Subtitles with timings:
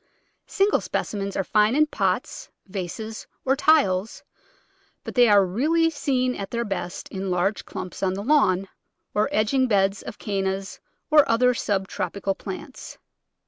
[0.47, 4.23] Single specimens are fine in pots, vases, or tiles,
[5.03, 8.67] but they are really seen at their best in large clumps on the lawn,
[9.13, 10.79] or edging beds of Cannas
[11.11, 12.97] or other sub tropical plants.